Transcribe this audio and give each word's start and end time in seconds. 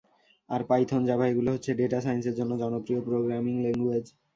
আর, 0.49 0.61
Python, 0.69 1.01
Java 1.07 1.25
এগুলো 1.27 1.49
হচ্ছে 1.51 1.71
data 1.79 1.99
সাইন্সের 2.05 2.35
জন্য 2.39 2.51
জনপ্রিয় 2.63 2.99
প্রোগ্রামিং 3.07 3.55
ল্যাংগুয়েজ। 3.63 4.05